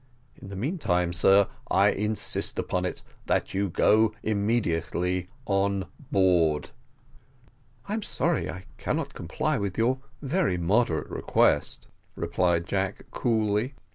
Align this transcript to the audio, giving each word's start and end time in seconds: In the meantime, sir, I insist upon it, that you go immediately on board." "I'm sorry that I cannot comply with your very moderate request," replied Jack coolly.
In 0.35 0.49
the 0.49 0.55
meantime, 0.55 1.13
sir, 1.13 1.47
I 1.69 1.89
insist 1.89 2.57
upon 2.57 2.85
it, 2.85 3.03
that 3.27 3.53
you 3.53 3.69
go 3.69 4.15
immediately 4.23 5.29
on 5.45 5.85
board." 6.11 6.71
"I'm 7.87 8.01
sorry 8.01 8.45
that 8.45 8.55
I 8.55 8.65
cannot 8.79 9.13
comply 9.13 9.59
with 9.59 9.77
your 9.77 9.99
very 10.23 10.57
moderate 10.57 11.07
request," 11.11 11.85
replied 12.15 12.65
Jack 12.65 13.11
coolly. 13.11 13.75